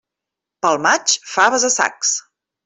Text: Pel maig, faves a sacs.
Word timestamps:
Pel 0.65 0.79
maig, 0.85 1.13
faves 1.35 1.67
a 1.71 1.73
sacs. 1.75 2.17